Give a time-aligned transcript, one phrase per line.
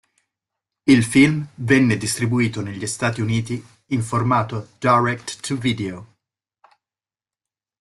[0.85, 6.15] Il film venne distribuito negli Stati Uniti in formato direct-to-video.